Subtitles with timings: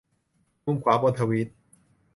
[0.65, 1.47] มุมขวาบนทวีต